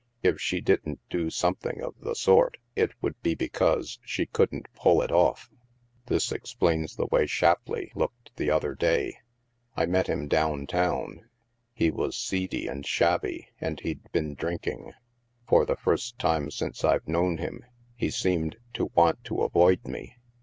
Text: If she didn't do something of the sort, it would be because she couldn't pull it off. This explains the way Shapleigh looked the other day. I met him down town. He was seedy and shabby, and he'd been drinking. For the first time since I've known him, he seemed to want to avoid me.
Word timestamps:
If 0.23 0.41
she 0.41 0.61
didn't 0.61 0.99
do 1.11 1.29
something 1.29 1.79
of 1.83 1.93
the 1.99 2.15
sort, 2.15 2.57
it 2.75 2.89
would 3.03 3.21
be 3.21 3.35
because 3.35 3.99
she 4.03 4.25
couldn't 4.25 4.67
pull 4.73 5.03
it 5.03 5.11
off. 5.11 5.47
This 6.07 6.31
explains 6.31 6.95
the 6.95 7.05
way 7.05 7.27
Shapleigh 7.27 7.91
looked 7.93 8.35
the 8.35 8.49
other 8.49 8.73
day. 8.73 9.17
I 9.77 9.85
met 9.85 10.07
him 10.07 10.27
down 10.27 10.65
town. 10.65 11.29
He 11.75 11.91
was 11.91 12.17
seedy 12.17 12.65
and 12.65 12.83
shabby, 12.83 13.49
and 13.61 13.79
he'd 13.81 14.11
been 14.11 14.33
drinking. 14.33 14.93
For 15.47 15.67
the 15.67 15.75
first 15.77 16.17
time 16.17 16.49
since 16.49 16.83
I've 16.83 17.07
known 17.07 17.37
him, 17.37 17.63
he 17.95 18.09
seemed 18.09 18.55
to 18.73 18.85
want 18.95 19.23
to 19.25 19.43
avoid 19.43 19.85
me. 19.85 20.15